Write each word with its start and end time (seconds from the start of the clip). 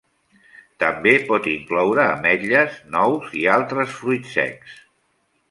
També 0.83 1.11
pot 1.27 1.49
incloure 1.51 2.05
ametlles, 2.15 2.81
nous 2.97 3.29
i 3.43 3.45
altres 3.59 3.95
fruits 4.01 4.35
secs. 4.41 4.77